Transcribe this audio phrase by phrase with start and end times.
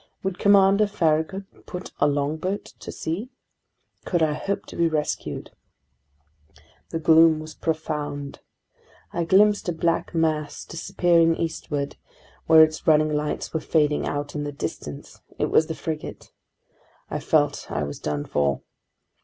[0.23, 3.29] Would Commander Farragut put a longboat to sea?
[4.03, 5.51] Could I hope to be rescued?
[6.89, 8.39] The gloom was profound.
[9.13, 11.97] I glimpsed a black mass disappearing eastward,
[12.47, 15.21] where its running lights were fading out in the distance.
[15.37, 16.31] It was the frigate.
[17.11, 18.63] I felt I was done for.